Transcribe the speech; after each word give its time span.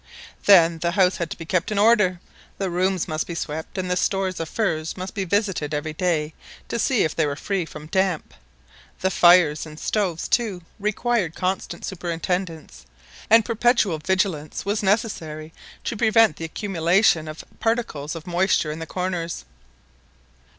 Then 0.47 0.79
the 0.79 0.93
house 0.93 1.17
had 1.17 1.29
to 1.29 1.37
be 1.37 1.45
kept 1.45 1.71
in 1.71 1.77
order, 1.77 2.19
the 2.57 2.71
rooms 2.71 3.07
must 3.07 3.27
be 3.27 3.35
swept, 3.35 3.77
and 3.77 3.87
the 3.91 3.95
stores 3.95 4.39
of 4.39 4.49
furs 4.49 4.97
must 4.97 5.13
be 5.13 5.25
visited 5.25 5.75
every 5.75 5.93
day 5.93 6.33
to 6.69 6.79
see 6.79 7.03
if 7.03 7.15
they 7.15 7.27
were 7.27 7.35
free 7.35 7.65
from 7.65 7.85
damp; 7.85 8.33
the 9.01 9.11
fires 9.11 9.63
and 9.63 9.79
stoves, 9.79 10.27
too, 10.27 10.63
required 10.79 11.35
constant 11.35 11.85
superintendence, 11.85 12.87
and 13.29 13.45
perpetual 13.45 13.99
vigilance 13.99 14.65
was 14.65 14.81
necessary 14.81 15.53
to 15.83 15.95
prevent 15.95 16.37
the 16.37 16.45
accumulation 16.45 17.27
of 17.27 17.45
particles 17.59 18.15
of 18.15 18.25
moisture 18.25 18.71
in 18.71 18.79
the 18.79 18.87
corners. 18.87 19.45